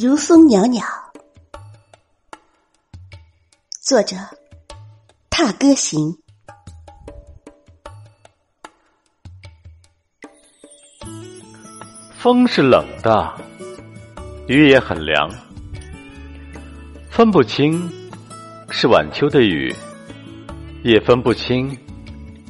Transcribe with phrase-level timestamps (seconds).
[0.00, 0.80] 如风袅袅，
[3.82, 4.16] 作者：
[5.28, 6.16] 踏歌行。
[12.16, 13.34] 风是冷的，
[14.46, 15.28] 雨也很凉，
[17.10, 17.90] 分不清
[18.70, 19.74] 是晚秋的雨，
[20.84, 21.76] 也分不清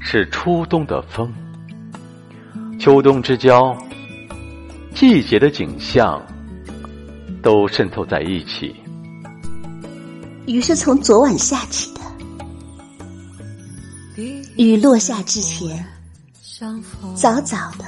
[0.02, 1.32] 是初冬的风。
[2.78, 3.74] 秋冬之交，
[4.94, 6.22] 季节的景象。
[7.48, 8.76] 都渗透在一起。
[10.44, 12.02] 雨是从昨晚下起的，
[14.58, 15.82] 雨落下之前，
[17.14, 17.86] 早早的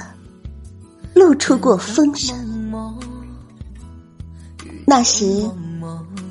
[1.13, 2.35] 露出过风声。
[4.87, 5.47] 那时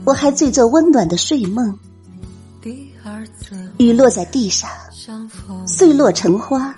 [0.05, 1.78] 我还醉作温暖的睡梦，
[3.78, 4.69] 雨落在地上，
[5.69, 6.75] 碎落成花，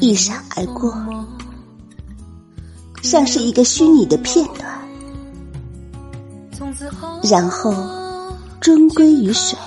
[0.00, 0.96] 一闪而过，
[3.02, 4.74] 像是一个虚拟的片段。
[7.22, 7.72] 然后
[8.60, 9.58] 终归于水。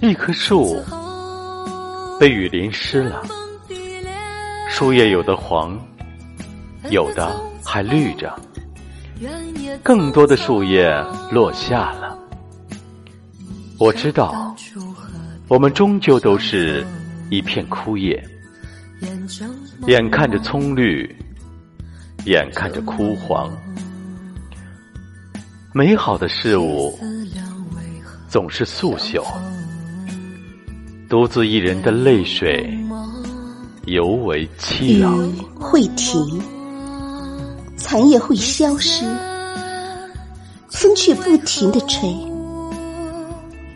[0.00, 0.76] 一棵树
[2.18, 3.22] 被雨淋湿了，
[4.68, 5.78] 树叶有的黄，
[6.90, 8.34] 有的还绿着，
[9.82, 10.90] 更多的树叶
[11.30, 12.18] 落下了。
[13.78, 14.54] 我知道，
[15.48, 16.84] 我们终究都是。
[17.30, 18.26] 一片枯叶，
[19.86, 21.14] 眼看着葱绿，
[22.24, 23.50] 眼看着枯黄。
[25.72, 26.98] 美好的事物
[28.28, 29.22] 总是速朽，
[31.08, 32.76] 独自一人的泪水
[33.86, 35.28] 尤为凄凉。
[35.28, 36.42] 雨会停，
[37.76, 39.04] 残叶会消失，
[40.68, 42.12] 风却不停的吹，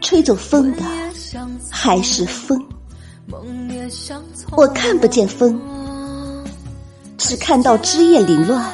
[0.01, 0.83] 吹走风的
[1.70, 2.61] 还是风。
[4.57, 5.61] 我看不见风，
[7.19, 8.65] 只看到枝叶凌乱，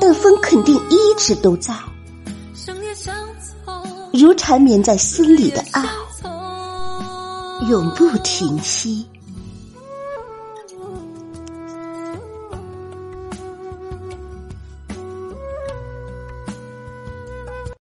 [0.00, 1.74] 但风肯定一直都在，
[4.12, 5.84] 如缠绵在心里的爱，
[7.68, 9.06] 永不停息。